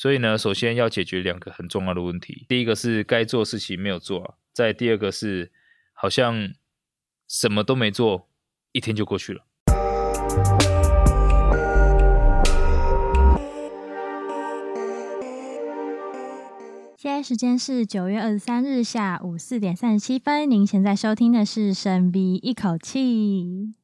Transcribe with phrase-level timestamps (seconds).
[0.00, 2.46] 所以呢，首先要解决两个很重要的问题。
[2.48, 5.50] 第一个是该做事情没有做啊，再第二个是
[5.92, 6.52] 好像
[7.26, 8.28] 什么都没做，
[8.70, 9.42] 一天就过去了。
[16.96, 20.48] 现在时间是九月二十三日下午四点三十七分。
[20.48, 23.74] 您现在收听的是深鼻一口气。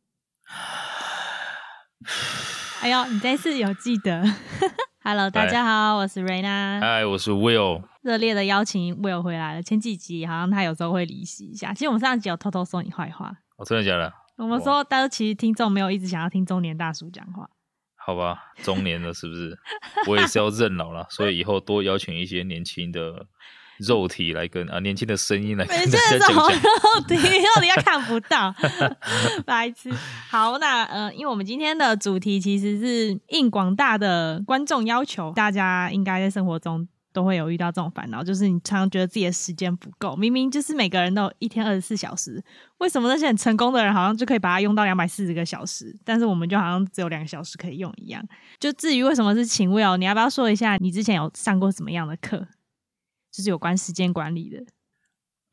[2.83, 4.23] 哎呦，你这次有记得？
[5.07, 6.81] Hello，大家好，我是 Raina。
[6.81, 7.83] 嗨，我是 Will。
[8.01, 9.63] 热烈的邀请 Will 回来了。
[9.63, 11.75] 前几集好像他有时候会离席一下。
[11.75, 13.31] 其实我们上集有偷偷说你坏话。
[13.57, 14.11] 哦，真的假的？
[14.39, 17.47] 我们说，但是其实听众没有一直想要听中年大叔讲话。
[17.97, 19.55] 好吧，中年了是不是？
[20.09, 23.27] 我也是要认老了， 所以以后多邀请一些年轻的
[23.79, 26.37] 肉体来跟啊，年轻的声音来跟大家讲讲。
[26.37, 26.49] 肉
[27.09, 28.55] 体，肉体要看不到，
[29.45, 29.91] 白痴。
[30.31, 42.43] 好，那呃，因为我们今天的主题其实是应广大的观众要求，大家应该在生活中都会有遇到这种烦恼，就是你常常觉得自己的时间不够，明明就是每个人都有一天二十四小时，
[42.79, 48.23] 为什么那些很成功的人好像就可以把它用到两百四十个小时，但是我们就好像只有两个小时可以用一样？
[48.59, 52.47] 就至于为什么是请 Will，你要不要说一下你之前有上过什么样的课？
[53.35, 54.65] 就是有关时间管理的。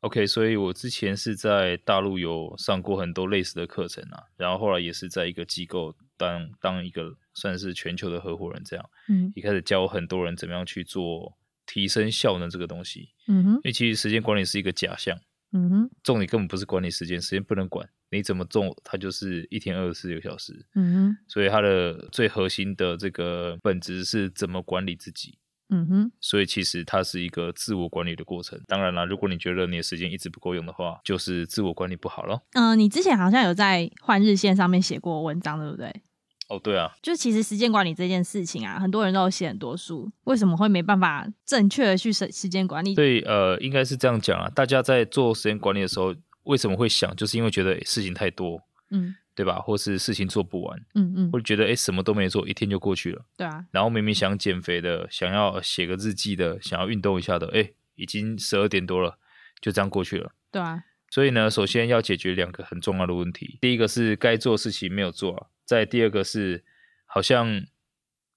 [0.02, 8.90] OK，所以我之前是在大陆有上过很多类似的课程啊，然后后来也是在一个机构当当一个算是全球的合伙人这样。
[9.08, 13.10] 嗯，一开始教很多人怎么样去做提升效能这个东西。
[13.26, 15.18] 嗯哼，因为其实时间管理是一个假象。
[15.50, 20.66] 嗯哼，重点根本不是管理时间，时间不能管，你怎么做它就是一天二十四个小时。
[20.76, 25.38] 嗯哼，所以它的最核心的这个本质是怎么管理自己。
[25.74, 28.60] 嗯哼，所以其实它是一个自我管理的过程。
[28.68, 32.42] 当然啦，如果你觉得你的时间一直不够用的话，就是自我管理不好咯。
[32.52, 36.02] 嗯、呃，你之前好像有在换日线上面写过文章，对不对？
[36.48, 36.92] 哦，对啊。
[37.00, 42.94] 就其实时间管理这件事情啊，很多人都有写很多书，为什么会没办法正确的去时时间管理？
[42.94, 44.50] 对，呃，应该是这样讲啊。
[44.54, 47.16] 大家在做时间管理的时候，为什么会想？
[47.16, 48.60] 就是因为觉得事情太多。
[48.90, 49.14] 嗯。
[49.34, 49.58] 对吧？
[49.58, 53.64] 或是事情做不完，嗯嗯，或者觉得哎什么都没做，一天就过去了，对啊。
[53.70, 59.16] 然后明明想减肥的，想要写个日记的，想要运动一下的，哎，已经十二点多了，
[59.60, 60.84] 就这样过去了，对啊。
[61.08, 66.62] 所以呢，首先要解决两个很重要的问题，第一个是该做事情没有做啊，再第二个是
[67.06, 67.64] 好像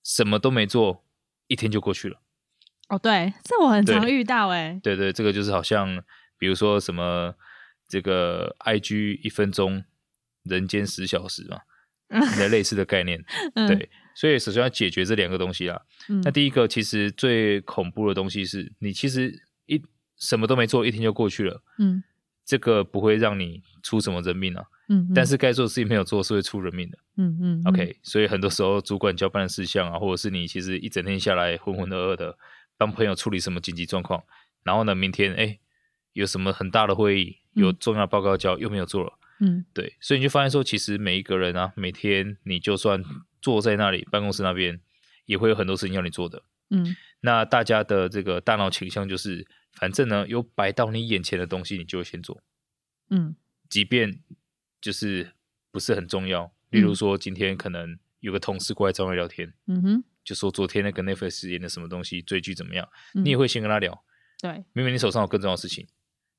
[0.04, 1.04] 什么都没做，
[1.48, 2.22] 一天就过去了。
[2.88, 4.80] 哦，对，这我很常遇到哎。
[4.82, 6.02] 对对，这个就是好像
[6.38, 7.36] 比如说什么
[7.88, 9.84] 这个 IG 一分钟。
[10.46, 11.60] 人间十小时嘛，
[12.50, 13.24] 类似的概念，
[13.56, 15.82] 嗯、对，所以首先要解决这两个东西啦。
[16.10, 19.82] 嗯、那第一个其实最恐怖的东西是你其实一
[20.18, 22.04] 什么都没做，一天就过去了，嗯，
[22.46, 32.38] 这个不会让你出什么人命啊，嗯，但是该做的事情没有做是会出人命的，嗯嗯，OK，所以很多时候主管交办的事项啊，或者是你其实一整天下来浑浑噩噩的
[32.78, 34.24] 帮朋友处理什么紧急状况，
[34.64, 35.60] 然后呢，明天哎
[36.14, 39.12] 有什么很大的会议，有重要报告交，又没有做了。
[39.40, 43.04] 嗯，对，所以你就发现说，其实每一个人啊，每天你就算
[43.42, 44.80] 坐在那里办公室那边，
[45.26, 46.44] 也会有很多事情要你做的。
[46.70, 52.42] 嗯，那大家的这个大脑倾向就是，反正呢，有摆到你眼前的东西，你就会先做。
[53.10, 53.36] 嗯，
[53.70, 54.20] 即便
[54.82, 55.34] 就是
[55.72, 64.04] 不是很重要，例如说今天可能有个同事过来找你聊天，嗯哼，就说昨天那个 Netflix 演的什么东西追剧怎么样，你也会先跟他聊。
[64.40, 65.86] 对，明明你手上有更重要的事情。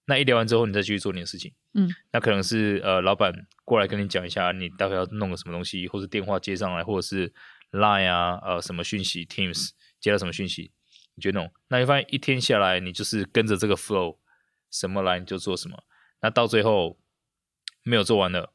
[0.07, 1.53] 那一聊完之后，你再继续做你的事情。
[1.75, 7.33] 嗯，那可能是呃，老板过来跟你讲一下，你大概要弄个什么东西，或者电话接上来，或者是
[7.73, 10.71] Line 啊，呃，什么讯息，Teams 接到什么讯息，
[11.17, 11.53] 你就弄。
[11.69, 14.19] 那你发现一天下来，你就是跟着这个 flow，
[14.71, 15.83] 什么来你就做什么。
[16.23, 16.99] 那到最后
[17.83, 18.53] 没有做完了，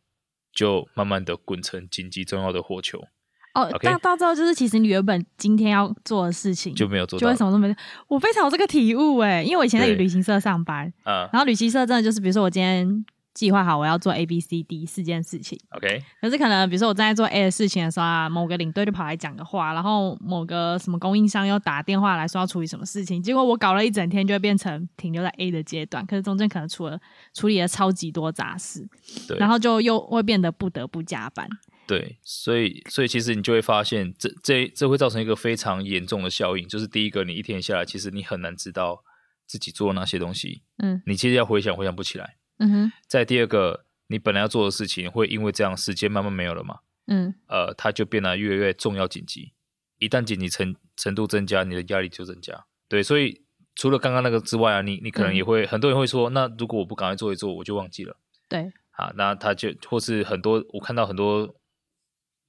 [0.54, 3.08] 就慢慢的滚成紧急重要的火球。
[3.54, 4.00] 哦，到 Okay?
[4.00, 7.76] 到最后就是，其实你原本今天要做的事情就没有做，就为什么都没做。
[8.08, 27.00] 我非常有这个体悟哎，因为我以前在旅行社上班，嗯，然后旅行社真的就是，比如说我今天计划好我要做 A、B、C、D 四件事情，OK，可是可能比如说我正在做 A 的事情的时候啊，某个领队就跑来讲个话，然后某个什么供应商又打电话来说要处理什么事情，结果我搞了一整天就会变成停留在 A 的阶段，可是中间可能出了
[27.34, 28.88] 处理了超级多杂事，
[29.28, 31.48] 对，然后就又会变得不得不加班。
[31.88, 39.04] 对，所以所以其实你就会发现这，这这这会造成一个非常严重的效应，就是第一个，你一天下来，其实你很难知道
[39.46, 42.92] 自己做哪些东西，嗯，你其实要回想回想不起来，嗯哼。
[43.08, 49.52] 再第二个，你本来要做的事情，会因为这样时间慢慢没有了嘛，嗯，呃，它就变得越来越重要紧急，
[49.98, 52.66] 一旦紧急程程度增加，你的压力就增加。
[52.88, 53.42] 对，所以
[53.76, 58.16] 除了刚刚那个之外啊，你你可能也会、嗯、很多人会说，那如果我不赶快做一做，我就忘记了，
[58.48, 61.54] 对，啊，那他就或是很多我看到很多。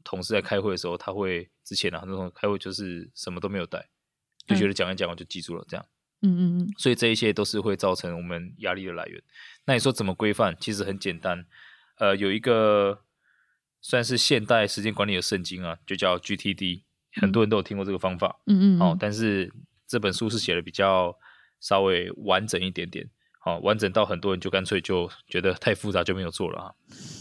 [0.05, 3.89] 同事在开会的时候，他会之前呢、啊，很多同事开会就是什么都没有带，
[4.47, 5.87] 就觉得讲一讲我就记住了这样。
[6.23, 6.69] 嗯嗯嗯。
[6.79, 9.23] 所以这一些都是会造成我们压力的来源。
[9.65, 10.57] 那你说怎么规范？
[10.61, 11.47] 其实很简单，
[11.99, 13.03] 呃，有一个
[13.81, 16.83] 算是现代时间管理的圣经啊，就叫 GTD，
[17.21, 18.41] 很多人都有听过这个方法。
[18.47, 18.81] 嗯嗯。
[18.81, 19.53] 哦，但是
[19.87, 21.17] 这本书是写的比较
[21.61, 23.09] 稍微完整一点点。
[23.45, 26.73] 好，完整到很多人就干脆就觉得太复杂就没有做了啊。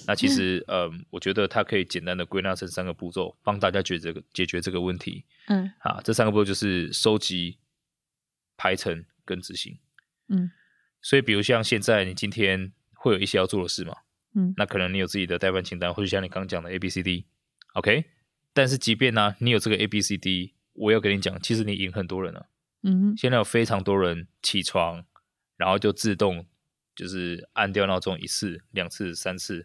[0.06, 5.26] 那其实，嗯、呃，我觉得它可以简单的归纳成三个步骤，帮大家解决这个解决这个问题。
[5.48, 7.58] 嗯，啊，这三个步骤就是收集、
[8.56, 9.80] 排程跟执行。
[10.28, 10.52] 嗯，
[11.02, 13.96] 所以比如像现在你今天会有一些要做的事嘛，
[14.36, 18.06] 嗯，那可能你有自己的代办清单，或者像你刚讲的 A B C D，OK。
[18.54, 22.46] 但是即便呢、啊，你有这个 A B C D，我要跟你讲，其实你赢很多人了。
[22.84, 25.04] 嗯，现在有非常多人起床。
[25.62, 26.44] 然后就自动
[26.96, 29.64] 就是按掉闹钟一次、两次、三次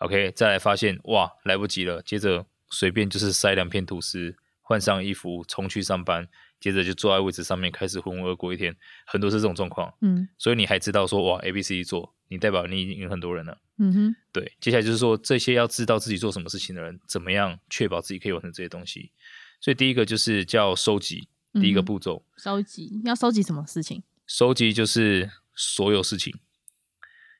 [0.00, 6.26] ，OK，再来发现哇来不及了，接着随便就是塞两片吐司，换上衣服冲去上班，
[6.58, 8.76] 接着就坐在位置上面开始浑浑噩过一天，
[9.06, 9.94] 很多是这种状况。
[10.00, 13.56] 嗯，所以你还知道说哇 A B C D 做，你代表你已经赢很多人了。
[13.78, 19.12] 嗯哼，对，接下来就是说这些要知道自己做什么事情的人，怎么样确保自己可以完成这些东西。
[19.60, 24.02] 所以第一个就是叫收集，第一个步骤，嗯、收集要收集什么事情？
[24.26, 26.34] 收集就是所有事情，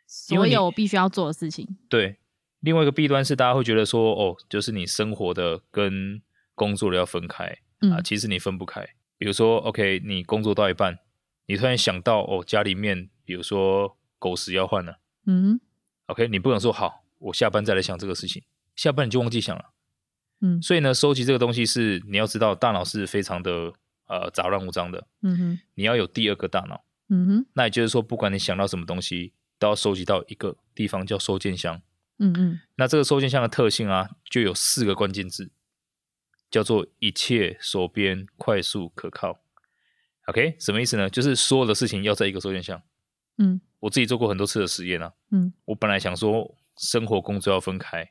[0.06, 1.76] 所有必须要做的事情。
[1.88, 2.18] 对，
[2.60, 6.22] 另外一个弊端是，大家会觉得说，哦，就是你生活的跟
[6.54, 8.86] 工作的要分开、嗯、啊，其实你分不开。
[9.18, 10.98] 比如说，OK，你工作到一半，
[11.46, 15.60] 你突然想到，哦，家里面，比如说狗食要换了，嗯
[16.06, 18.44] ，OK，你不能说好，我下班再来想这个事情，
[18.76, 19.70] 下班你就忘记想了，
[20.40, 23.72] 嗯，所以呢，收集这个东西是你要知道，大脑是非常的。
[24.06, 31.82] 呃，杂乱无章的，嗯哼，你要有第二个大脑，嗯哼，那也就是说，不管你想到什么东西，都要收集到一个地方叫收件箱，
[32.18, 35.50] 嗯嗯，那这个收件箱的特性啊，就有四个关键字，
[36.50, 39.40] 叫做一切手边、快速、可靠。
[40.26, 41.10] OK，什么意思呢？
[41.10, 42.80] 就是所有的事情要在一个收件箱。
[43.38, 48.08] 嗯，我自己做过很多次的实验啊，嗯，我本来想说生活工作要分开，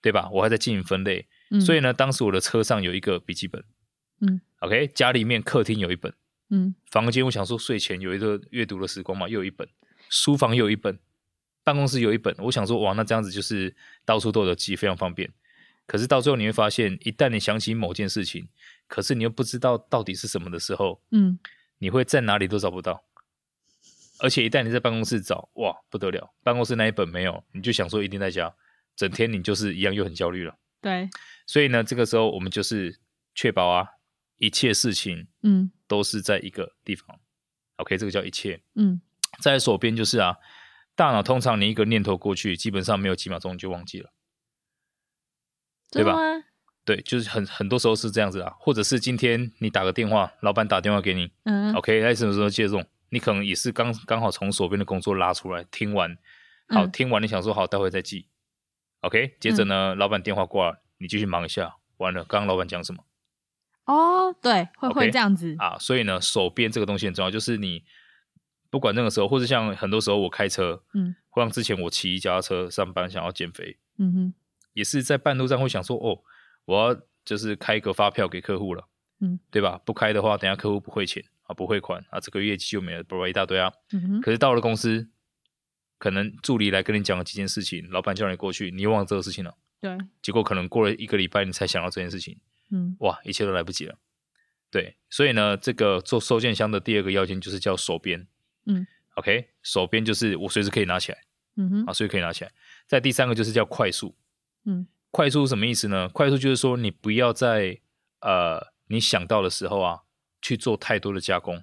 [0.00, 0.28] 对吧？
[0.32, 3.64] 我还在进行分类，嗯，所以呢，当时我的车上有一个笔记本。
[4.20, 6.12] 嗯，OK，家里面客厅有一本，
[6.50, 9.68] 嗯，房间我想说睡前有一个阅读的时光嘛，又有一本，
[10.08, 10.98] 书房又有一本，
[11.62, 13.74] 办公室有一本，我想说哇，那这样子就是
[14.04, 15.30] 到处都有记，非常方便。
[15.86, 18.48] 可是到最后你会发现，一旦你想起某件事情，
[18.88, 21.38] 可是你又不知道到底是什么的时候，嗯，
[21.78, 23.04] 你会在哪里都找不到。
[24.18, 28.52] 而且一旦你在办公室找，哇，不得了，办公室那一本没有，你就想说一定在家，
[28.96, 30.56] 整天你就是一样又很焦虑了。
[30.80, 31.08] 对，
[31.46, 32.98] 所以呢，这个时候我们就是
[33.34, 33.86] 确保啊。
[34.38, 37.20] 一切事情，嗯，都是在一个地方，嗯
[37.76, 39.00] ，OK，这个叫一切，嗯，
[39.40, 40.36] 在手边就是啊，
[40.94, 44.10] 大脑通常你一个念头过去，基本上没有几秒钟你就忘记了，
[45.90, 46.16] 对吧？
[46.84, 52.86] 对，就是很很多时候是这样子啊，或者是今天你打个电话，老板打电话给你，嗯，OK，在什么时候接种？
[53.08, 56.16] 你可能也是刚刚好从手边的工作拉出来，听完，
[56.68, 58.28] 好，嗯，听完你想说好，待会再记
[59.00, 63.05] ，OK，接着呢，嗯，老板电话挂了，你继续忙一下，完了，刚刚老板讲什么？
[63.86, 67.82] 哦，对，会会这样子、啊，所以呢，手边这个东西很重要，就是你
[68.68, 74.34] 不管那个时候，或者像很多时候我开车，嗯，或像之前我骑脚踏车上班，想要减肥，嗯哼，
[74.72, 76.20] 也是在半路上会想说，哦，
[76.64, 78.88] 我要就是开一个发票给客户了，
[79.20, 79.80] 嗯，对吧？
[79.84, 85.08] 不开的话，等下客户不汇钱啊，不汇款啊，这个业绩就没了，叭叭一大堆啊，嗯哼，可是到了公司，
[85.98, 92.36] 可能助理来跟你讲了几件事情，老板叫你过去，你又忘了这个事情了，对，结果可能过了一个礼拜，你才想到这件事情。
[92.70, 93.98] 嗯，哇，一切都来不及了。
[94.70, 98.26] 对，所以呢，这个做收件箱的第二个要件就是叫手边。
[98.66, 101.24] 嗯，OK，手边就是我随时可以拿起来。
[101.56, 102.52] 嗯哼，啊，随时可以拿起来。
[102.86, 104.16] 再第三个就是叫快速。
[104.64, 106.08] 嗯，快速什么意思呢？
[106.08, 107.80] 快速就是说你不要在
[108.20, 110.00] 呃你想到的时候啊
[110.42, 111.62] 去做太多的加工。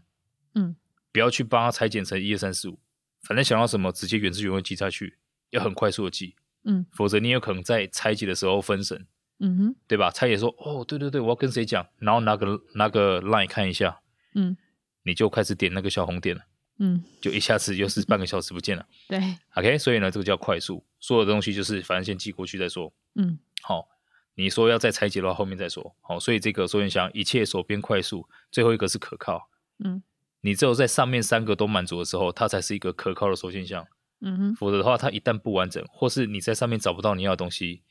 [0.55, 0.75] 嗯，
[1.11, 2.79] 不要去帮它裁剪成一二三四五，
[3.21, 5.17] 反正想到什么直接原汁原味记下去，
[5.49, 6.35] 要很快速的记。
[6.63, 9.05] 嗯，否则你有可能在拆解的时候分神。
[9.45, 10.09] 嗯哼，对吧？
[10.09, 13.99] 他也说，哦，对对对，我要跟谁讲，然后拿个拿个 line 看一下，
[14.35, 14.55] 嗯，
[15.03, 16.41] 你就开始点那个小红点了，
[16.79, 18.85] 嗯，就一下子又是半个小时不见了。
[19.09, 19.19] 对
[19.55, 22.93] ，OK，所以呢，这个叫快速，所有的东西就是反正先寄过去再说。
[23.15, 23.89] 嗯，好，
[24.35, 25.93] 你说要再拆解的话，后面再说。
[25.99, 29.49] 好，所以这个收件箱一切手边快速，最后一个是可靠。
[29.83, 30.01] 嗯，
[30.39, 33.85] 你只有在上面三个都满足的时候，它才是一个可靠的收件箱。
[34.21, 37.81] 嗯哼，否则的话，它一旦不完整，或是你在上面找不到你要的东西，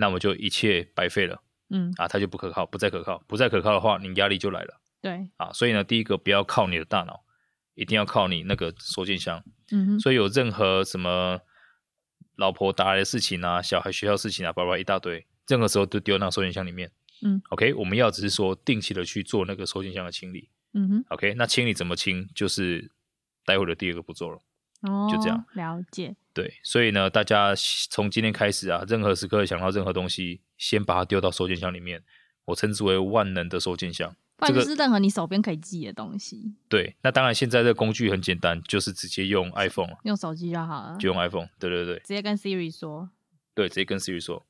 [0.00, 1.42] 那么就一切白费了。
[1.68, 4.80] 嗯啊，它就不可靠，不再可靠，不再可靠的话，你压力就来了。
[5.00, 7.22] 对啊，所以呢，第一个不要靠你的大脑，
[7.74, 9.44] 一定要靠你那个收件箱。
[9.70, 11.38] 嗯哼，所以有任何什么
[12.34, 16.90] 老婆打来的事情啊，小孩学校事情啊，叭叭一大堆，任何时候都丢那个收件箱里面。
[17.22, 20.48] 嗯，OK，我们要只是说定期的去做那个收件箱的清理。
[20.72, 22.90] 嗯哼，OK，那清理怎么清，就是
[23.44, 24.40] 待会的第二个步骤了。
[24.80, 26.14] 哦，就这样了解。
[26.32, 27.54] 对，所以呢，大家
[27.90, 32.02] 从今天开始啊，任何时刻想到任何东西，先把它丢到收件箱里面，
[32.44, 34.14] 我称之为万能的收件箱。
[34.46, 36.54] 这个是任何你手边可以记的东西。
[36.66, 41.48] 对，那当然现在这个工具很简单，就是直接用 iPhone，用手机就好了，就用 iPhone。
[41.58, 43.10] 对对对，直接跟 Siri 说。
[43.54, 44.46] 对，直接跟 Siri 说。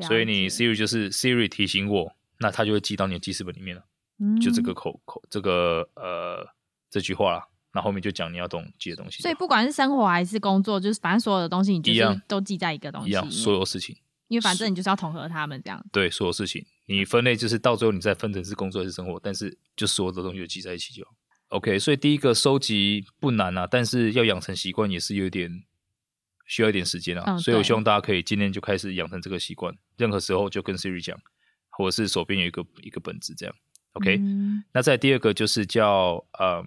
[0.00, 3.84] 所以你 Siri 就是 Siri 提醒我，那它就会记到你的记事本里面了。
[4.18, 6.48] 嗯，就这个口口这个呃
[6.88, 7.46] 这句话啦。
[7.78, 15.80] 那后面就讲你要懂记的东西，所以不管是生活还是工作，就是反正所有的东西，你就是都记在一个东西一样，所有事情，因为反正你就是要统合他们这样。
[15.92, 21.12] 对，所有事情你分类就是到最后你再分成是工作还是生活，但是就所有的东西就记在一起就好。
[21.50, 25.62] OK，所以第一个收集不难啊，但是要养成习惯也是有点
[26.46, 27.22] 需要一点时间啊。
[27.28, 31.16] 嗯，所以我希望大家可以今天就开始养成这个习惯，任何时候就跟 Siri 讲，
[31.70, 33.54] 或者是手边有一个一个本子这样。
[33.92, 36.66] OK，嗯，那再第二个就是叫嗯。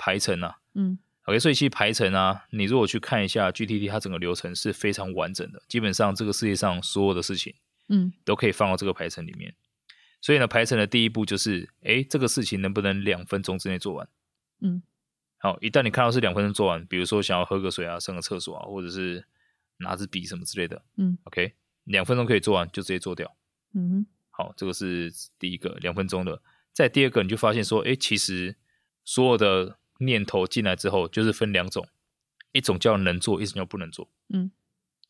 [0.00, 7.54] 排程啊，嗯，OK，所以其实排程啊，你如果去看一下 GTD，它整个流程是非常完整的，基本上这个世界上所有的事情，
[7.88, 9.54] 嗯，都可以放到这个排程里面。
[10.22, 14.08] 所以呢，排程的第一步就是，哎，这个事情能不能两分钟之内做完？
[14.62, 14.82] 嗯，
[15.36, 19.24] 好，一旦你看到是两分钟做完，比如说想要喝个水啊，上个厕所啊，或者是
[19.78, 21.52] 拿支笔什么之类的，嗯，OK，
[21.84, 23.34] 两分钟可以做完，就直接做掉。
[23.74, 26.40] 嗯，好，这个是第一个两分钟的。
[26.72, 28.56] 再第二个，你就发现说，哎，其实
[29.04, 31.86] 所有的念头进来之后，就是分两种，
[32.52, 34.10] 一种叫能做，一种叫不能做。
[34.30, 34.50] 嗯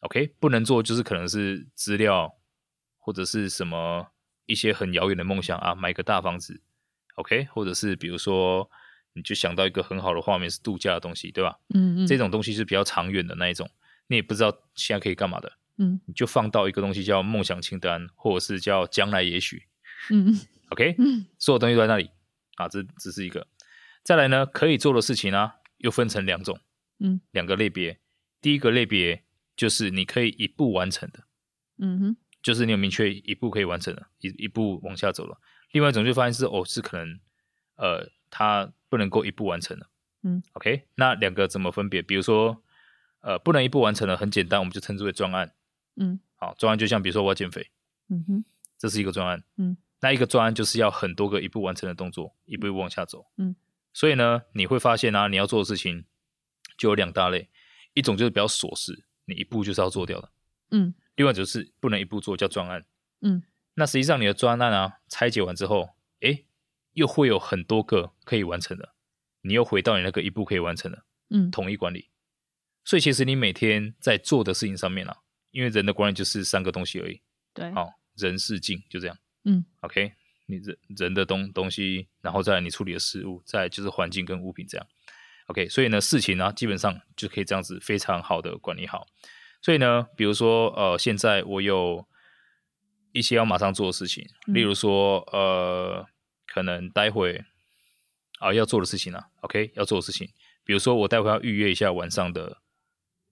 [0.01, 2.35] ，OK，不能做就是可能是资料
[2.99, 4.09] 或者是什么
[4.47, 6.61] 一些很遥远的梦想啊，买个大房子
[7.15, 8.69] ，OK，或者是比如说
[9.13, 11.59] 你就想到一个很好的画面是度假的东西，对吧？
[11.75, 13.71] 嗯嗯，这种东西是比较长远的那一种，
[14.09, 19.63] 你也不知道现在可以干嘛的，嗯，你就放到一个东西叫梦想清单，或者是叫将来也许，
[20.11, 20.37] 嗯
[20.71, 22.11] ，OK，嗯，所有东西都在那里
[22.57, 23.47] 啊，这只是一个。
[24.11, 26.59] 再来呢，可以做的事情呢、啊，又分成两种，
[26.99, 28.01] 嗯，两个类别。
[28.41, 29.23] 第一个类别
[29.55, 31.23] 就是你可以一步完成的，
[31.79, 35.39] 嗯哼，就是你有明确一步可以完成的，一一步往下走了。
[35.71, 37.21] 另外一种就发现是哦，是可能，
[37.77, 39.87] 呃，它不能够一步完成的，
[40.25, 40.89] 嗯，OK。
[40.97, 42.03] 那两个怎么分别？
[42.03, 42.61] 比如说，
[43.21, 45.55] 呃，不能一步完成的，很简单，我们就称之为专案，
[45.95, 47.71] 嗯，好，专案就像比如说我要减肥，
[48.09, 48.45] 嗯哼，
[48.77, 53.55] 这是一个专案，嗯，那一个专案就是要很多个一步完成的动作，一步一步往下走，嗯。
[53.93, 56.05] 所以呢，你会发现啊，你要做的事情
[56.79, 57.49] 就有两大类，
[57.95, 60.31] 一种就是比较琐事，你一步就是要做掉的，
[60.71, 62.85] 嗯，另外就是不能一步做，叫专案，
[63.21, 63.43] 嗯，
[63.75, 66.47] 那实际上你的专案啊，拆解完之后，诶，
[66.93, 68.95] 又会有很多个可以完成的，
[69.43, 72.09] 你又回到你那个一步可以完成的，嗯，统一管理。
[72.85, 75.19] 所以其实你每天在做的事情上面啊，
[75.51, 77.21] 因为人的管理就是三个东西而已，
[77.53, 80.15] 对，好，人事静就这样，嗯，OK。
[80.51, 84.87] 你人人的东东西，然后再来你处理的事物，再来就是环境跟物品这样
[85.47, 89.07] ，OK，所以呢，事情呢、啊、基本上就可以这样子非常好的管理好。
[89.63, 92.07] 所以呢，比如说呃，现在我有
[93.13, 96.07] 一些要马上做的事情，嗯、例如说呃，
[96.47, 97.45] 可能待会
[98.39, 100.29] 啊要做的事情啊，OK，要做的事情，
[100.65, 102.59] 比如说我待会要预约一下晚上的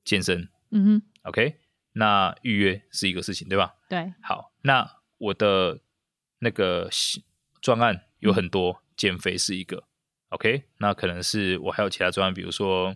[0.05, 1.57] 健身，嗯哼，OK，
[1.93, 3.75] 那预约是一个事情对吧？
[3.89, 5.81] 对，好，那我的。
[6.41, 6.89] 那个
[7.61, 9.85] 专案有很多，嗯、减肥是一个
[10.29, 12.95] ，OK，那可能是我还有其他专案，比如说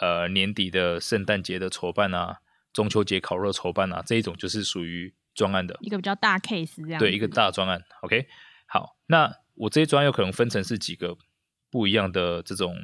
[0.00, 2.40] 呃年底的圣诞节的筹办啊，
[2.72, 6.90] 中秋节烤肉筹办啊，这一种就是属于专案的一个比较大 case 这。
[6.90, 8.26] 样，对，一个大专案，OK，
[8.66, 11.16] 好，那我这些专案有可能分成是几个
[11.70, 12.76] 不一样的这种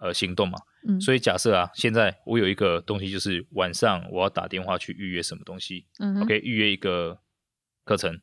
[0.00, 7.20] 呃行动嘛，嗯，所以假设啊，现在我有一个东西就是晚上我要打电话去预约什么东西，嗯，OK，预约一个
[7.84, 8.20] 课程。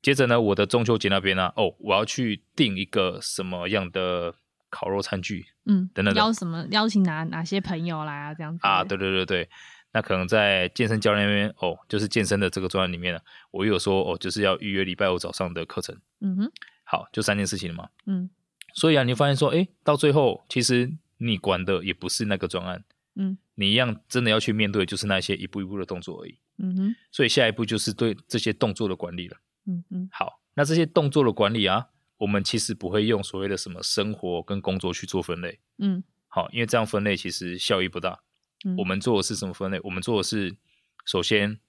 [0.00, 4.34] 接着呢，我的中秋节那边呢，哦，我要去订一个什么样的
[4.70, 8.60] 烤肉餐具，嗯，等等，邀什么邀请哪哪些朋友来啊，这样子。
[8.62, 9.48] 啊，对对对对，
[9.92, 16.52] 那可能在健身教练那边，哦，就是健身的这个专案里面呢，我有说哦，就是要预约礼拜五早上的课程，嗯哼，
[16.84, 18.30] 好，就三件事情了嘛，嗯，
[18.74, 22.84] 所以啊，你发现说，哎，到最后其实你管的也不是那个专案，
[23.16, 29.36] 嗯，你一样真的要去面对，就是那些一步一步的动作而已，嗯哼，所以下一步就是对这些动作的管理了。
[29.68, 35.60] 嗯嗯，好，那这些动作的管理啊，我们其实不会用所谓的什么生活跟工作去做分类。
[35.76, 38.22] 嗯，好，因为这样分类其实效益不大。
[38.64, 39.78] 嗯，我们做的是什么分类？
[39.84, 40.56] 我们做的是
[41.04, 41.60] 首先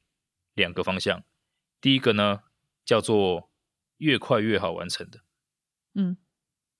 [0.53, 1.21] 两个方向，
[1.81, 2.39] 第一个呢
[2.85, 3.51] 叫做
[3.97, 5.19] 越快越好完成的。
[5.95, 6.17] 嗯，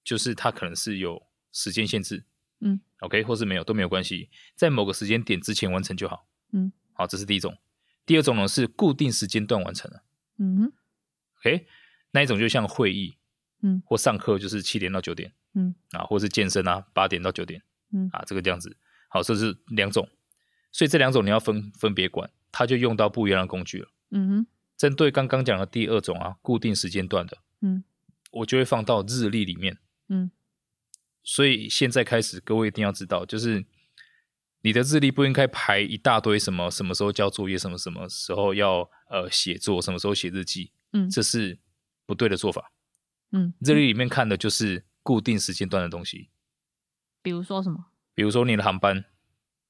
[0.04, 1.22] 就是它可能是有
[1.52, 2.24] 时间限制。
[2.62, 6.26] 嗯，OK，或是没有都没有关系，在某个时间点之前完成就好。
[6.54, 7.58] 嗯，好，这是第一种。
[8.06, 10.04] 第二种呢是固定时间段完成的。
[10.38, 10.74] 嗯哼。
[11.40, 11.66] OK，
[12.12, 13.18] 那一种就像会议，
[13.62, 17.62] 嗯，或上课就是七点到九点，嗯，啊，或是健身啊，八点到九点，
[17.94, 18.76] 嗯，啊，这个这样子，
[19.10, 20.08] 好，这是两种，
[20.72, 23.90] 所以这两种你要分分别管，它就用到不一样的工具了。
[24.12, 27.84] 嗯哼，针对刚刚讲的第二种啊，固定时间段的，嗯，
[28.32, 29.78] 我就会放到日历里面，
[30.08, 30.32] 嗯，
[31.24, 33.64] 所以现在开始，各位一定要知道，就是
[34.62, 41.60] 你的日历不应该排一大堆什么什么时候交作业，什么什么时候要呃写作，什么时候写日记，嗯，这是
[42.06, 42.72] 不对的做法。
[43.32, 46.30] 嗯，这里里面看的就是固定时间段的东西，
[47.22, 47.86] 比如说什么？
[48.16, 49.06] 比如说你的航班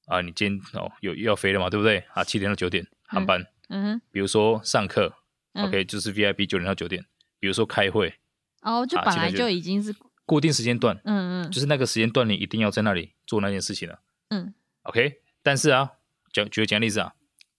[0.05, 1.99] 啊，你今天哦有要飞了嘛，对不对？
[2.13, 3.45] 啊，七点到九点航班。
[3.67, 4.01] 嗯哼。
[4.11, 5.13] 比如说上课、
[5.53, 7.05] 嗯、，OK，就是 VIP 九点到九点。
[7.39, 8.13] 比如说开会，
[8.61, 9.95] 哦，就本来就已经是
[10.25, 10.99] 固定时间段。
[11.03, 11.51] 嗯嗯。
[11.51, 14.01] 就是那个时间段，你一定要在那里做那件事情了。
[14.29, 14.53] 嗯。
[14.83, 15.91] OK，但是啊，
[16.33, 17.13] 讲举个简单例子啊，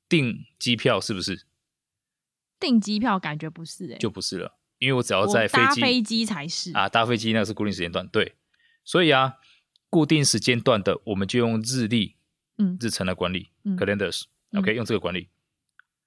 [0.09, 1.47] 订机票是不是？
[2.61, 4.59] 订机票感觉不是诶、欸，就不是了。
[4.79, 8.37] 因为我只要在飞机，搭飞机才是啊，搭飞机那个是固定时间段，对，
[8.85, 9.35] 所以啊，
[9.91, 12.17] 固定时间段的我们就用日历，
[12.57, 15.29] 嗯，日程来管理，嗯，calendars，OK，、okay, 嗯、用这个管理。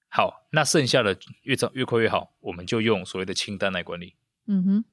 [0.08, 4.14] 好，那剩下的越早越快越好，我们就用所谓的清单来管理，
[4.46, 4.84] 嗯哼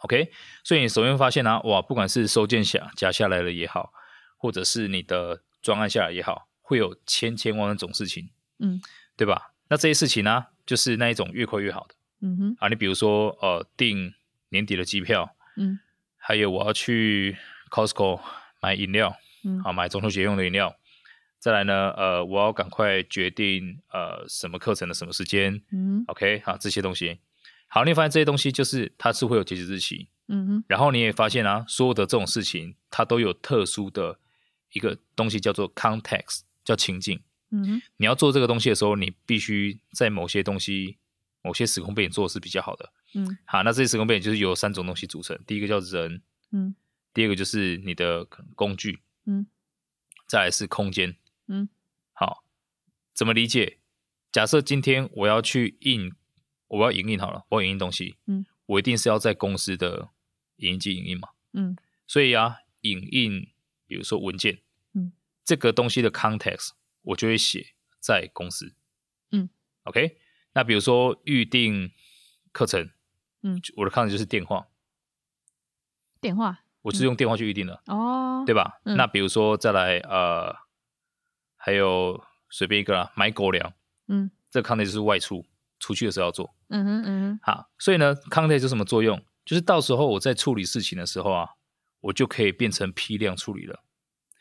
[0.00, 0.30] ，OK，
[0.62, 3.92] 所以你首先发现啊，哇，不管是收件下夹下来了也好，
[4.36, 8.82] 或者是你的专案下来也好，会有千千万万种事情，嗯，
[9.16, 9.54] 对吧？
[9.68, 11.96] 那这些事情呢、啊，就是那一种越快越好的。
[12.20, 14.14] 嗯哼，啊，你比如说，呃，订
[14.50, 15.80] 年底的机票，嗯，
[16.16, 17.36] 还有我要去
[17.72, 18.20] Costco
[18.62, 20.76] 买饮料，嗯，好买中秋节用的饮料。
[21.40, 27.18] 再来呢，呃，我要赶快决定，呃，什么课程的什么时间，嗯，OK，好，这些东西，
[27.66, 34.20] 好，你发现这些东西就是它是会有截止日期，嗯哼，然后你也发现啊，所有的这种事情它都有特殊的
[34.70, 37.64] 一个东西叫做 context，叫情境，嗯。
[37.64, 40.96] 哼，你要做这个东西的时候，你必须在某些东西。
[41.42, 46.20] 某些时空背景做的是比较好的，嗯，好，那这些时空背景就是由三种东西组成，第一个叫人，
[46.52, 46.74] 嗯，
[47.14, 49.46] 第二个就是你的工具，嗯，
[50.26, 51.16] 再来是空间，
[51.48, 51.70] 嗯，
[52.12, 52.44] 好，
[53.14, 53.78] 怎么理解？
[54.30, 56.12] 假设今天我要去印，
[56.68, 60.10] 我要影印好了，我要影印东西，嗯，我一定是要在公司的
[60.56, 61.74] 影印机影印嘛，嗯，
[62.06, 63.48] 所以啊，影印，
[63.86, 64.60] 比如说文件，
[64.92, 66.72] 嗯，这个东西的 context
[67.10, 68.74] 我就会写在公司，
[69.30, 69.48] 嗯
[69.84, 70.18] ，OK。
[70.52, 71.92] 那比如说预定
[72.52, 72.90] 课程，
[73.42, 74.66] 嗯，我的 context 就是电话，
[76.20, 78.80] 电话，我是用电话去预定的，哦，对吧？
[78.84, 80.54] 嗯、那比如说再来呃，
[81.56, 83.72] 还有随便一个啦，买狗粮，
[84.08, 85.46] 嗯，这个 context 就是外出
[85.78, 89.24] 出去的时候要做，嗯哼嗯哼，好，所以呢，context 有什么作用？
[89.44, 91.48] 就是到时候我在处理事情的时候啊，
[92.00, 93.82] 我就可以变成批量处理了。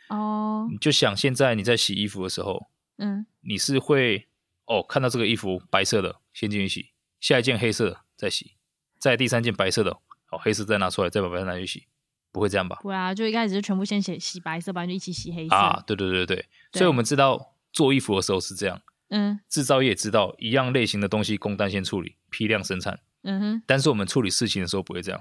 [0.09, 2.67] 哦，你就想现在你在洗衣服的时候，
[2.97, 4.27] 嗯，你是会。
[4.71, 8.51] 哦，看到这个衣服白色的，先进去洗，下一件黑色的再洗，
[8.99, 9.89] 再第三件白色的，
[10.29, 11.87] 哦，黑色再拿出来，再把白色拿去洗，
[12.31, 12.77] 不会这样吧？
[12.83, 15.55] 不会啊，就一开始就全部先洗洗白色，不然就一起洗黑色。
[15.55, 25.19] 啊，对对对对，所以我们知道做衣服的时候是这样，嗯，制造业也知道一样类型的东西，工单先处理，批量生产，嗯哼，但是我们处理事情的时候不会这样，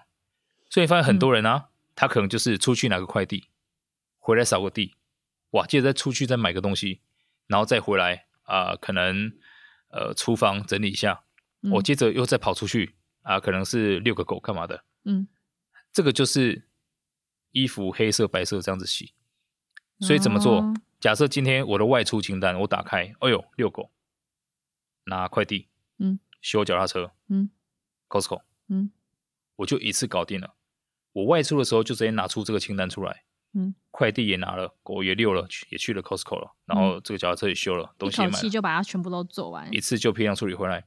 [0.68, 3.48] 所以你发现很多人啊，嗯、他可能就是出去拿个快递，
[4.29, 4.95] 回来扫个地，
[5.53, 7.01] 哇，接着再出去再买个东西，
[7.47, 8.27] 然后再回来。
[8.43, 9.33] 啊、呃，可能
[9.88, 11.25] 呃，厨房整理一下，
[11.73, 15.29] 我、接着又再跑出去啊、呃，可能是遛个狗干嘛的，嗯，
[15.93, 16.69] 这个就是
[17.53, 19.14] 衣服黑色、白色这样子洗，
[20.01, 20.61] 所以怎么做？
[20.61, 23.91] 哦、假设今天我的外出清单我打开，哎呦，遛狗，
[25.05, 27.51] 拿快递，嗯，修脚踏车，嗯
[28.09, 28.93] ，Costco，嗯，
[29.57, 30.55] 我就一次搞定了。
[31.12, 33.25] 我外出的时候就直接拿出这个清单出来。
[33.55, 40.85] 嗯，快递也拿了，狗也遛了，也去了 Costco 了，然后这个脚踏车也修了，嗯、东西也买了，一口气就把它全部都做完，一次就批量处理回来。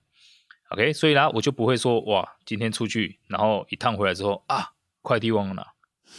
[0.70, 5.68] OK，所以呢，我就不会说哇，今天出去，然后一趟回来之后啊，快递忘了拿。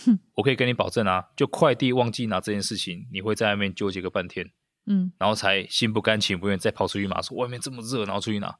[0.04, 4.50] 哼，我可以跟你保证啊，就快递忘记拿这件事情，你会在外面纠结个半天，
[4.86, 8.58] 嗯，然后才心不甘情不愿再跑出去拿，说外面这么热，然后出去拿，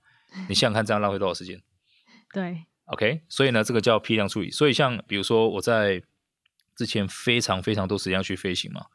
[0.49, 1.61] 你想想看这样浪费多少时间？
[2.33, 4.51] 对，OK，所以呢，这个叫批量处理。
[4.51, 6.01] 所以像比如说我在。
[6.74, 8.87] 之前非常非常多时间要去飞行嘛，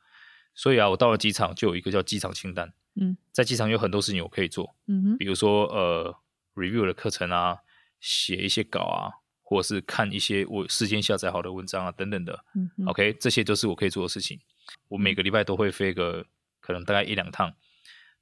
[0.54, 2.74] 所以啊，我到了机场就有一个叫机场清单。
[3.00, 6.16] 嗯，在机场有很多事情我可以做，嗯哼，比如说呃
[6.56, 7.60] ，review 的课程啊，
[8.00, 12.44] 写一些稿啊，或者是看一些我事先下载好的文章啊，等等的。
[12.56, 14.40] 嗯，OK，这些都是我可以做的事情。
[14.88, 16.26] 我每个礼拜都会飞个
[16.60, 17.54] 可能大概一两趟，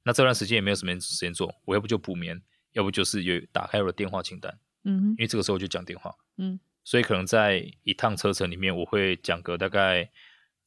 [0.02, 2.42] 那这段时间也没有什么时间做，我要不就补眠，
[2.72, 4.58] 要不就是有打开我的电话清单。
[4.84, 6.14] 嗯哼，因为这个时候就讲电话。
[6.36, 6.60] 嗯。
[6.86, 10.08] 所以可能在一趟车程里面，我会讲个大概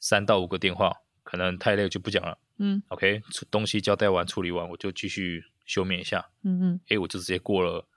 [0.01, 2.37] 三到五个电话，可能太累就不讲了。
[2.57, 6.29] 嗯，OK，东西交代完、处理完，我就继续休眠一下。
[6.43, 7.87] 嗯嗯，哎，我就直接过了，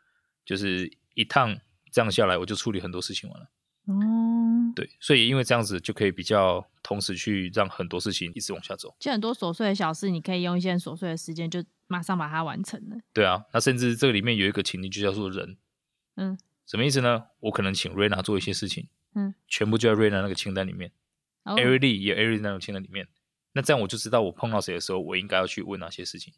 [0.45, 1.59] 就是一趟
[1.91, 3.49] 这样下来，我就处理很多事情完了。
[3.87, 8.95] 哦，对，所以因为这样子就可以比较同时去让很多事情一直往下走。
[9.01, 12.97] 就很多琐碎的小事，你可以用一些琐碎的时间就马上把它完成了。
[13.13, 15.57] 对啊，那甚至这个里面有一个情境就叫做人，
[16.15, 17.25] 嗯，什么意思呢？
[17.41, 20.91] 我可能请瑞娜做一些事情，嗯，全部就在瑞娜那个清单里面。
[21.45, 23.09] 哦 Every 也 Every 那种清单里面，
[23.53, 26.33] 那这样我就知道我碰到谁的时候，我应该要去问哪些事情。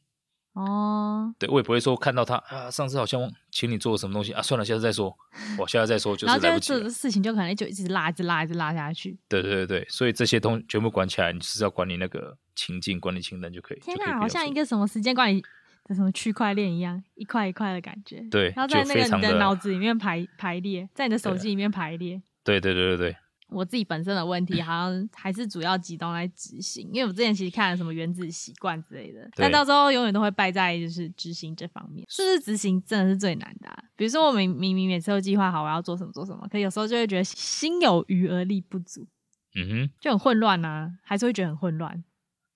[0.55, 5.15] 哦，对，我也不会说看到他啊，上次好像请你做了什么东西啊，算了，下次再说，
[5.59, 6.51] 我下次再说就是来不及了。
[6.51, 9.19] 然后就这个事情就可能就一直拉，一直拉，一直拉下去。
[9.29, 13.81] 对对对对，所以这些东西全部管起来，你只是要管理那个情境管理清单就可以。
[13.81, 15.45] 天哪，哪，好像一个什么时间管理
[15.85, 18.21] 的什么区块链一样，一块一块的感觉。
[18.31, 22.23] 对，然后在那个你的的脑子里面排排列，在你的手机里面排列。
[22.43, 23.17] 对对对对对。
[23.51, 32.05] 我自己本身的问题，好像还是主要集中在执行，因为我之前其实看了什么原子习惯之类的，但到时候永远都会败在就是执行这方面。
[32.09, 33.85] 是不是执行真的是最难的啊？
[33.95, 39.07] 比如说我明明明每次都计划好我要做什么做什么，可有时候就会觉得心有余而力不足，
[39.55, 42.03] 嗯哼，就很混乱啊，还是会觉得很混乱，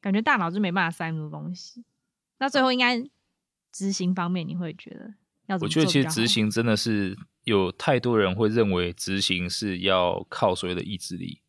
[0.01, 1.85] 感觉大脑就没办法塞那么多东西。
[2.39, 2.99] 那最后应该
[3.73, 5.15] 执行方面，你会觉得
[5.47, 5.57] 要？
[5.59, 7.17] 我觉得其实执行真的是。
[7.45, 11.41] 有太多人会认为执行是要靠所谓的意志力，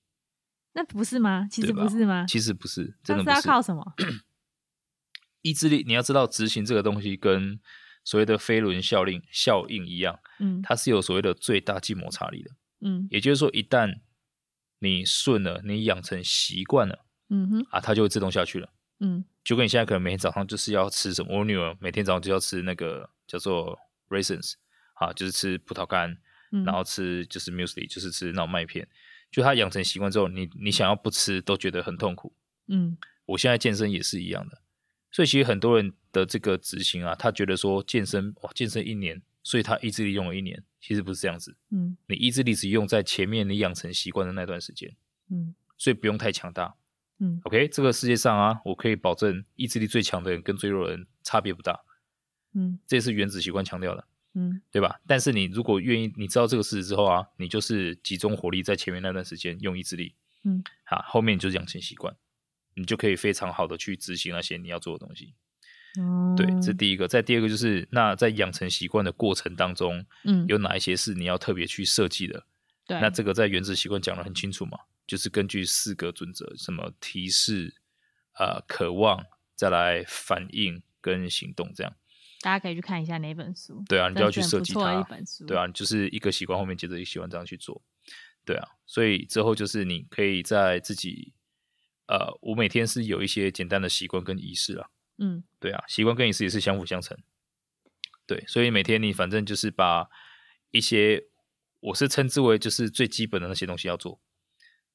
[0.72, 1.46] 那不是吗？
[1.52, 2.26] 其实不是吗？
[2.26, 3.42] 其实不是，真的不是。
[3.42, 3.84] 是要靠什么？
[5.42, 7.60] 意志力，你要知道，执行这个东西跟
[8.06, 14.00] 所谓的飞轮效应效应一样，嗯，它是有所谓的最大静摩擦力的，嗯，也就是说，一旦
[14.80, 23.78] 你顺了，你养成习惯了，嗯哼，啊，它就会自动下去了，嗯，就跟你现在可能每天早上就是要吃什么，我女儿每天早上就要吃那个叫做
[24.10, 24.54] raisins。
[24.96, 26.18] 啊，就是吃葡萄干，
[26.52, 28.86] 嗯、然后吃就是 muesli，就是吃那种麦片。
[29.32, 32.34] 就他养成习惯之后，你你想要不吃都觉得很痛苦。
[32.68, 34.62] 嗯，我现在健身也是一样的，
[35.10, 41.56] 所以其实很多人的这个执行啊，他觉得说健身哇，健身一年，所以他意志力用了一年，其实不是这样子。
[41.72, 44.94] 嗯，你意志力只用在前面你养成习惯的那段时间。
[45.30, 46.76] 嗯，所以不用太强大。
[47.20, 51.80] 嗯，OK，这个世界上啊，我可以保证意志力最强的人跟最弱的人差别不大。
[52.54, 54.06] 嗯，这也是原子习惯强调的。
[54.36, 55.02] 嗯，对吧？
[55.08, 62.16] 但是你如果愿意，你知道这个事实之后啊，你就是集中火力在前面那段时间用意志力，嗯，好，后面你就是养成习惯，
[62.76, 65.34] 你就可以非常好的去执行那些你要做的东西。
[66.00, 67.08] 哦，对，这第一个。
[67.08, 72.46] 再第二个就是，那在养成习惯的过程当中，嗯，有哪一些是你要特别去设计的？
[72.86, 74.78] 对，那这个在原子习惯讲的很清楚嘛，
[75.10, 77.74] 就是根据四个准则，什么提示、
[78.38, 81.96] 呃，渴望，再来反应跟行动，这样。
[82.42, 83.84] 大家可以去看一下哪本书。
[83.90, 84.94] 对啊，你就要去设计它。
[85.02, 85.48] 一本书。
[85.48, 87.82] 对啊，就是一个习惯后面接着一个习惯这样去做。
[88.46, 91.34] 对啊，所以之后就是你可以在自己
[92.06, 94.90] 呃，我每天是有一些简单的习惯跟仪式啊。
[95.18, 97.18] 嗯，对啊，习惯跟仪式也是相辅相成。
[98.28, 100.08] 对，所以每天你反正就是把
[100.70, 101.26] 一些
[101.80, 104.22] 我是称之为就是最基本的那些东西要做，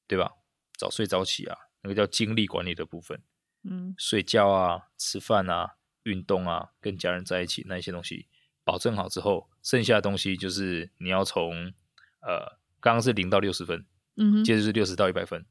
[0.07, 0.31] 对吧？
[0.77, 3.21] 早睡早起啊，那个叫精力管理的部分。
[3.63, 5.75] 嗯，睡觉啊，吃饭啊。
[6.05, 8.27] 运动啊，跟家人在一起那一些东西
[8.63, 11.73] 保证好之后，剩下的东西就是你要从
[12.19, 12.45] 呃，
[12.79, 13.83] 刚刚是零到六十分，
[14.17, 15.43] 嗯，接着是六十到一百分，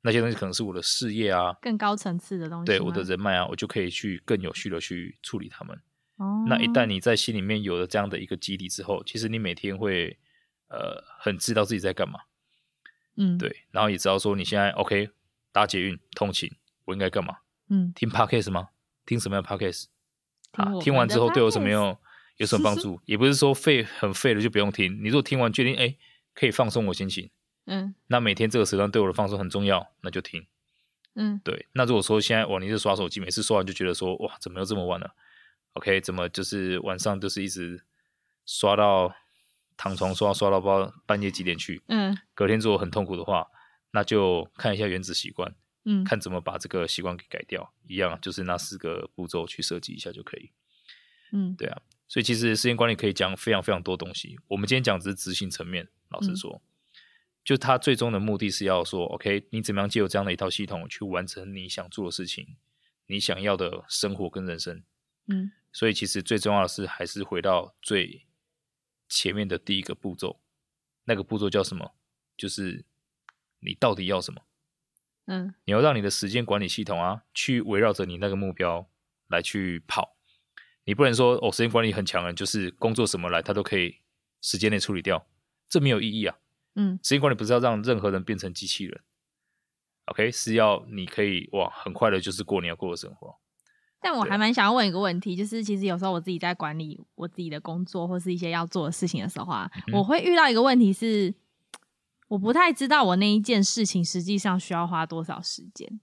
[0.00, 5.78] 那些东西可能是我的事业啊，更高层次的东西，对我的人脉啊，我就可以去更有序的去处理他们。
[6.16, 10.18] 哦，那一旦你在心里面有了这样的一个基底之后，其实你每天会
[10.68, 12.20] 呃很知道自己在干嘛，
[13.18, 15.10] 嗯，对，然后也知道说你现在 OK
[15.50, 16.50] 搭捷运通勤，
[16.84, 17.38] 我应该干嘛？
[17.68, 18.68] 嗯，听 Podcast 吗？
[19.04, 19.86] 听什么样的 Podcast？
[20.52, 21.98] 啊，听完之后对我什么有
[22.36, 23.00] 有什么帮助？
[23.04, 25.02] 也不是说废很废的就不用听。
[25.02, 25.96] 你如果听完决定哎，
[26.32, 27.28] 可以放松我心情，
[27.66, 30.46] 嗯，那每天这个时段对我的放松很重要，那就听。
[31.14, 31.66] 嗯，对。
[31.72, 35.12] 那如果说现在哇，你是刷手机，每次刷完就觉得说哇，怎么又这么晚了
[35.72, 37.82] ？OK，怎么就是晚上就是一直
[38.46, 39.12] 刷到
[39.78, 41.80] 躺床刷刷到不知道半夜几点去？
[41.86, 43.46] 嗯，隔天做很痛苦的话，
[43.92, 45.54] 那就看一下原子习惯。
[45.84, 50.50] 嗯，看怎么把这个习惯给改掉，一样就是那四个步骤去设计一下就可以。
[51.32, 54.36] 嗯，对啊，所以其实时间管理可以讲非常非常多东西。
[54.48, 56.66] 我们今天讲只是执行层面，老实说，嗯、
[57.44, 62.56] 就他最终的目的是要说，OK，你怎么样借由这样的一套系统去完成你想做的事情，
[63.06, 64.82] 你想要的生活跟人生。
[65.28, 68.26] 嗯，所以其实最重要的是还是回到最
[69.08, 70.40] 前面的第一个步骤，
[71.04, 71.94] 那个步骤叫什么？
[72.36, 72.84] 就是
[73.60, 74.42] 你到底要什么？
[75.26, 78.88] 嗯，你要让你的时间管理系统啊，去围绕着你那个目标
[79.26, 80.16] 来去跑。
[80.84, 83.98] 你不能说哦，时间管理很强的人，就是工作什么来他都可以
[84.40, 85.26] 时间内处理掉，
[85.68, 86.38] 这没有意义啊。
[86.76, 89.02] 嗯，时间管理不是要让任何人变成机器人
[90.06, 90.30] ，OK？
[90.30, 93.38] 是要你可以哇，很快的就是过你要过的生活。
[94.00, 101.34] 但我还蛮想要问一个问题，就是其实有时候我自己在管理我自己的工作或是一些要做的事情的时候啊，嗯、我会遇到一个问题是。
[102.28, 105.98] 我不太知道我那一件事情实际上需要花多少时间，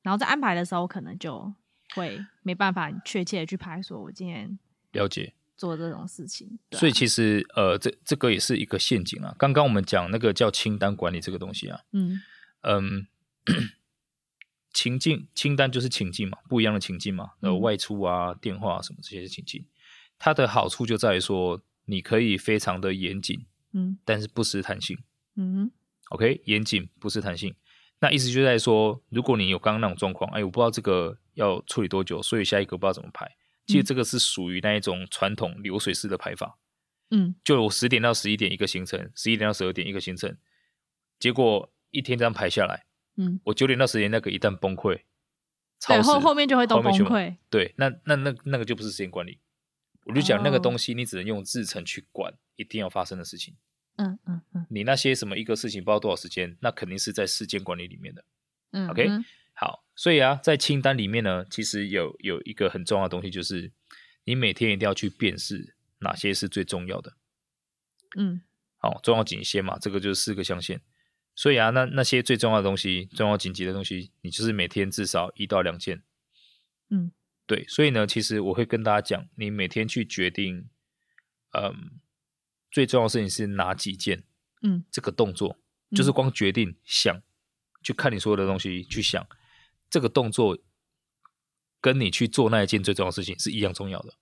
[0.00, 1.52] 然后在安排的时候，可能就
[1.94, 4.58] 会没办法确切的去排说，我今天
[4.92, 6.58] 了解做这种事情。
[6.70, 9.34] 啊、所以其实呃，这这个也是一个陷阱啊。
[9.36, 12.18] 刚刚我们讲那个叫清单管理这个东西啊，嗯
[12.62, 13.06] 嗯，
[14.78, 19.66] 情境清单就是情境嘛，不一样的情境嘛，然后外出啊、嗯、电话、啊、什么这些情境，
[20.20, 24.96] 它的好处就在于说，你可以非常的严谨，嗯，但是不失弹性。
[25.34, 25.70] 嗯哼
[26.10, 27.56] ，OK，严谨不失弹性，
[27.98, 33.28] 那意思就在说，如果你有刚刚那种状况，哎，我不知道这个要处理多久，所以下一个不知道怎么排。
[33.66, 36.56] 其实这个是属于那一种传统流水式的排法。
[37.10, 40.38] 嗯，就我十点到十一点一个行程，十一点到十二点一个行程，
[41.18, 42.84] 结果一天这样排下来，
[43.18, 45.02] 嗯，我九点到十点那个一旦崩溃，
[45.86, 47.36] 对，后后面就会都崩溃。
[47.50, 49.40] 对，那那那那个就不是时间管理。
[50.04, 53.54] 我就讲那个东西，你只能用日程去管一定要发生的事情。
[53.96, 58.24] 嗯嗯嗯，你那些什么一个事情不知道多少时间，那肯定是在时间管理里面的。
[58.70, 59.08] 嗯，OK，
[59.52, 63.72] 好，所以啊，在清单里面呢，其实有有一个很重要的东西，就是
[64.24, 67.14] 你每天一定要去辨识哪些是最重要的。
[68.16, 68.40] 嗯，
[68.78, 70.80] 好，重要紧些嘛，这个就是四个象限。
[71.38, 76.02] 所以啊，那那些最重要的东西，重要紧急的东西，你就是每天至少一到两件。
[76.90, 77.12] 嗯，
[77.46, 80.68] 对，所以呢，其实我会跟大家讲，你每天去决定，
[81.52, 82.00] 嗯。
[82.70, 84.24] 最重要的事情是哪几件？
[84.62, 85.56] 嗯，这个动作
[85.92, 87.22] 就是光决定想
[87.82, 89.26] 去看你所有的东西，去想
[89.88, 90.58] 这个动作
[91.80, 94.12] 跟你去做那一件最重要的事情是一样重要的。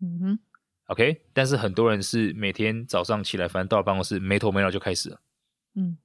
[0.00, 0.38] 嗯哼
[0.86, 1.26] ，OK。
[1.34, 5.20] 但是很多人是每天早上起来，反正到了办公室没头没脑就开始了。
[5.74, 5.98] 嗯，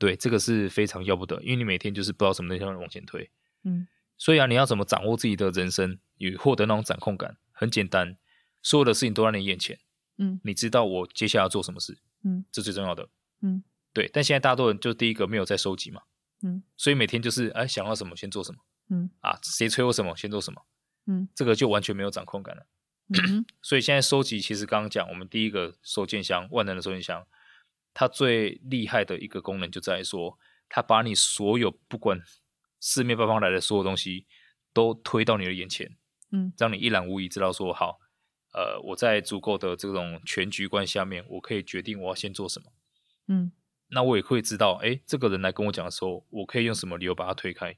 [0.00, 3.30] 对，这个是非常要不得，因为你每天就是不知道什么东西要往前推。
[3.64, 3.86] 嗯，
[4.16, 7.36] 所以啊，你要怎么掌握自己的人生与获得那种掌控感？
[7.52, 8.16] 很简单，
[8.62, 9.78] 所有的事情都在你眼前。
[10.16, 11.98] 嗯，你知道我接下来要做什么事？
[12.24, 13.10] 嗯，这最重要的。
[13.42, 14.08] 嗯，对。
[14.10, 16.00] 但现在大多人就第一个没有在收集嘛。
[16.40, 18.58] 嗯，所以每天就是哎想要什么先做什么。
[18.88, 20.62] 嗯，啊谁催我什么先做什么。
[21.04, 22.66] 嗯，这个就完全没有掌控感了。
[23.08, 27.26] 嗯， 所以现在收集其实刚刚讲，我们第一个收件箱，万能的收件箱，
[27.92, 32.20] 它最厉害的一个功能就在于说，它把你所有不管
[32.78, 34.26] 四面八方来的所有东西
[34.72, 35.96] 都推到你的眼前。
[36.32, 37.98] 嗯，让你一览无遗，知道说好。
[38.52, 42.72] 呃，我在足够的这种全局观下面，我可以决定我要先做什么。
[43.28, 43.52] 嗯，
[43.88, 47.76] 那我也会知道，哎，这个人来跟我讲的时候，我可以用什么理由把他推开。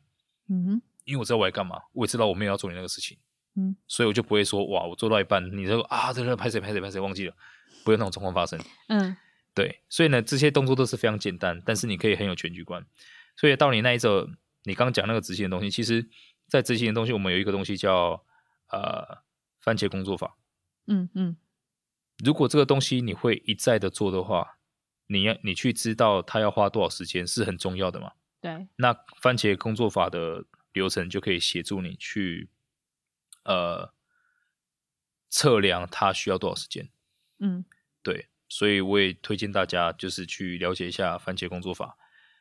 [0.49, 3.19] 嗯哼，因为我知道我要干嘛，我也知道我没有要做你那个事情。
[3.55, 7.35] 嗯，所以我就不会说，哇，我做到一半，你说啊，这个拍谁拍谁拍谁忘记了，
[7.85, 8.59] 不会那种状况发生。
[8.89, 9.15] 嗯，
[9.55, 12.85] 对，所以呢，这些动作都是非常简单，但是你可以很有全局观。
[13.37, 14.29] 所以到你那一周，
[14.65, 16.09] 你刚刚讲那个执行的东西，其实，
[16.49, 18.25] 在执行的东西，我们有一个东西叫
[18.69, 19.23] 呃
[19.61, 20.37] 番茄工作法。
[20.87, 21.37] 嗯嗯，
[22.25, 24.59] 如果这个东西你会一再的做的话，
[25.07, 28.13] 你要你去知道它要花多少时间是很重要的嘛？
[28.41, 28.69] 对。
[28.77, 32.49] 那番茄工作法的流程就可以协助你去
[33.45, 33.93] 呃
[35.29, 36.89] 测量它需要多少时间。
[37.39, 37.65] 嗯，
[38.03, 38.29] 对。
[38.53, 41.97] 所以我也推荐大家就是去了解一下番茄工作法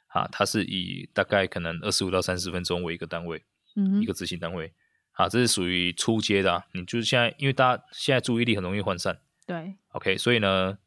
[0.07, 3.41] 啊，它是以大概可能二十五到三十分钟为一个单位，
[3.77, 4.73] 嗯，一个执行单位。
[5.13, 6.65] 啊，这是属于初阶的啊。
[6.73, 10.77] 你就是现在，因为大家现在注意力很容易涣散，对，OK，所以呢，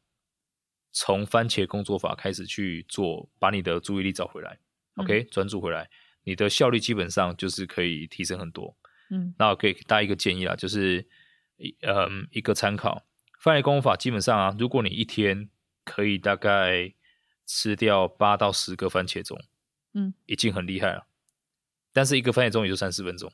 [0.92, 4.58] 从番茄工作法开始去做，把你的注意力找回来
[4.96, 5.88] ，OK，专注回来，
[6.24, 8.76] 你的效率基本上就是可以提升很多。
[9.10, 11.06] 嗯，那我可以给大家一个建议啦，就是
[11.56, 13.02] 一嗯一个参考，
[13.44, 15.50] 番茄工作法基本上啊，如果你一天
[15.84, 16.94] 可以大概
[17.44, 19.38] 吃掉八到十个番茄钟，
[19.92, 21.06] 嗯，已经很厉害了。
[21.92, 23.30] 但是一个番茄钟也就三四分钟。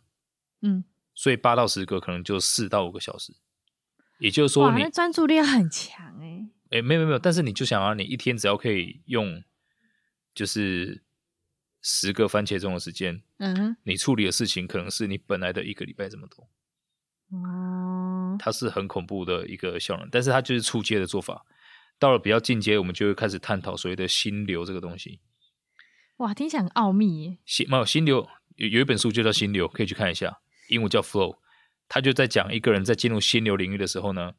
[0.62, 0.82] 嗯，
[1.14, 3.36] 所以八到十个可能就四到五个小时，
[4.18, 6.50] 也就是说你专注力很强哎、欸。
[6.70, 9.44] 哎、欸，没有没有，但是你就想啊，你一天只要可以用，
[10.34, 11.04] 就是
[11.80, 16.50] 十个番茄钟的时间，嗯，你处理的事情可能是你本来的一个礼拜这么多。
[18.32, 21.44] 哦，它是很恐怖的一个效能，但是它就是初阶的做法。
[21.98, 25.20] 到了比较进阶，我们就会开始探讨所谓的心流这个东西。
[26.16, 27.38] 哇，听起来很奥秘耶。
[27.44, 30.40] 心没有心流，有有一本书就叫心流，可以去看一下。
[30.68, 31.38] 英文叫 flow，
[31.88, 34.32] 他就在讲一个人在进入心流领域的时候呢，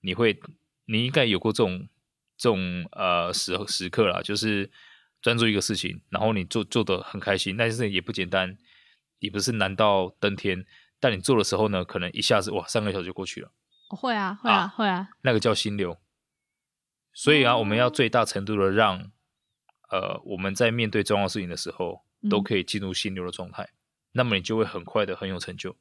[0.00, 0.40] 你会，
[0.86, 1.88] 你应该有过这种
[2.36, 4.70] 这种呃时时刻啦，就是
[5.20, 8.56] 专注一个事情，然后你做做的很开心，但是也不简单，
[9.18, 10.64] 也不是难到登天，
[11.08, 13.52] 但你做的时候呢，可能一下子哇，三个小时就过去了。
[13.90, 15.96] 会啊，会啊，啊会啊，那个叫心流。
[17.12, 19.12] 所以啊，嗯、我们要最大程度的让
[19.88, 23.70] 呃我们在面对重要事情的时候，都可以进入心流的状态。
[24.10, 25.76] 那么你就会很快的很有成就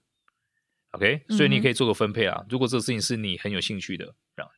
[0.91, 1.25] ，OK？
[1.29, 2.41] 所以你可以做个分配啊。
[2.41, 4.13] 嗯、如果这个事情是你很有兴趣的，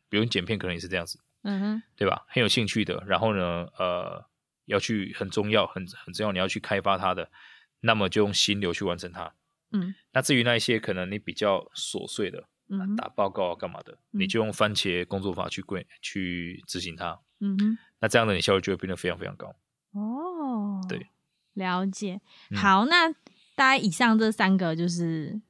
[0.09, 2.25] 比如剪片可能也是这样子，嗯哼，对吧？
[2.27, 4.25] 很有兴趣的，然后呢，呃，
[4.65, 7.31] 要去很重要、很很重要，你要去开发它的，
[7.79, 9.33] 那么就用心流去完成它。
[9.71, 17.19] 嗯，那至于那一些可能你比较琐碎的，嗯，打报告啊干嘛的，嗯、你就用番茄工作法去规去执行它。
[17.39, 19.53] 嗯哼，那这样的你效率就会变得非常非常高。
[19.91, 21.07] 哦，对，
[21.53, 22.19] 了解。
[22.55, 23.09] 好，嗯、那
[23.55, 25.41] 大概以上这三个就是。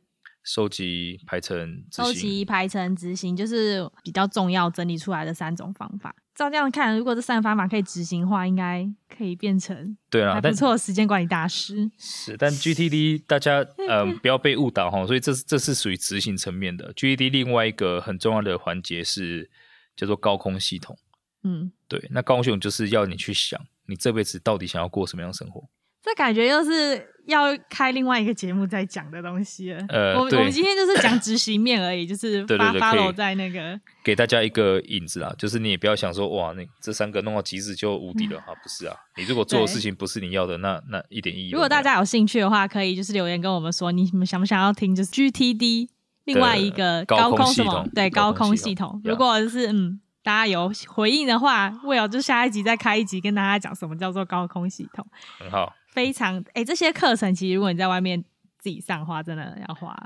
[0.44, 6.16] 收集、排程、收集、排程、执行，就是比较重要整理出来的三种方法。
[6.38, 11.90] 照这样看，如果这三个方法可以执行的话，应该可以变成对啊，不错的时间管理大师。
[11.98, 16.94] 是，但 GTD 大家呃不要被误导哈，所以这这是属于执行层面的。
[16.94, 19.50] GTD 另外一个很重要的环节是
[19.96, 20.96] 叫做高空系统。
[21.44, 25.68] 嗯，对，那高空系统就是要你去想，你这辈子到底想要过什么样的生活。
[26.04, 29.86] 这感觉又是要开另外一个节目再讲的东西了。
[29.90, 41.52] 呃，我们我们今天就是讲执行面而已，就是 发发落在那个给大家一个引子啊，就是你也不要想说哇，那这三个弄到极致就无敌了啊，不是啊，你如果做的事情不是你要的，那那一点意义。
[41.52, 45.90] 如果大家有兴趣的话，可以就是留言跟我们说，你们想不想要听就是 GTD
[46.26, 47.88] 另外一个高空什么？
[47.94, 49.02] 对，高空系统。
[49.04, 55.06] 如果是嗯，大家有回应的话，Will 就下一集再开一集跟大家讲什么叫做高空系统。
[55.40, 55.74] 很好。
[55.98, 58.24] 非常哎、欸，这些课程其实如果你在外面
[58.60, 59.98] 自己上的话，真的要花。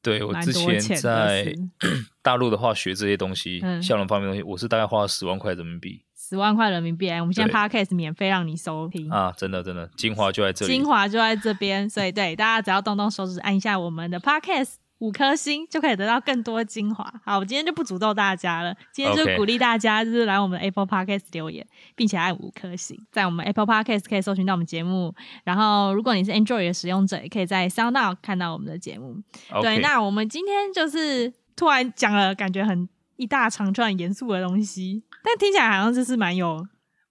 [0.00, 1.52] 对，我之前在
[2.22, 6.04] 大陆的话学这些东西，嗯、效能方面东西，我是大概花了十万块人民币。
[6.16, 9.34] 十万块人民币，我们现在 Podcast 免费让你收听啊！
[9.36, 14.74] 真的真的，精华就在这里，精华就在这边，所以对大家只要动动手指按一下我们的 Podcast。
[15.02, 17.04] 五颗星就可以得到更多精华。
[17.24, 25.12] 好，我今天就不诅咒大家了，今天就鼓励大家就是来我们的 Apple Podcast 留言，并且按五颗星，在我们 Apple Podcast 可以搜寻到我们节目。
[25.42, 29.16] 然后，如果你是 Android 的使用者，也可以在 SoundOn 看到我们的节目。
[29.60, 36.64] 对，那我们今天就是突然讲了，感觉很一大长串严肃的东西，但听起来好像就是蛮有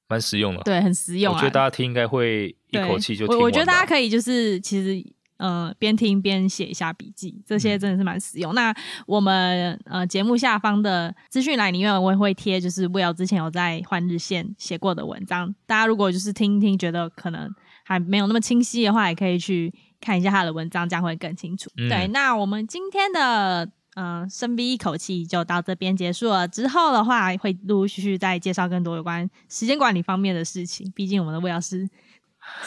[0.08, 1.34] 蛮实用的，对，很实用。
[1.34, 3.26] 我觉得大家听应该会一口气就。
[3.28, 5.14] 我我觉得大家可以就是其实。
[5.42, 8.54] 呃，边听边写一下笔记，这些真的是蛮实用。
[8.54, 8.76] 嗯、那
[9.08, 15.56] 我们呃节目下方的资讯栏里面，我也会贴，就是 Will 之前有在换日线写过的文章。
[15.66, 17.50] 大家如果就是听一听，觉得可能
[17.84, 21.72] 还没有那么清晰的话，也可以去看一下他的文章，这样会更清楚。
[21.76, 26.48] 嗯、对，那我们今天的嗯深逼一口气就到这边结束了。
[26.48, 30.92] 之后的话，会陆陆续续再介绍更多有关时间管理方面的事情。
[30.94, 31.90] 毕竟我们的 Will 是。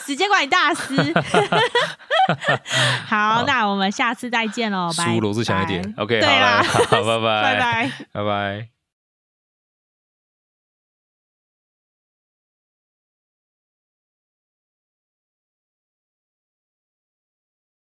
[0.04, 0.96] 时间管理大师，
[3.06, 5.12] 好，好，那我们下次再见喽，拜拜。
[5.12, 8.73] 输罗志祥一点，OK，对啦，好，拜拜， 拜拜，拜拜。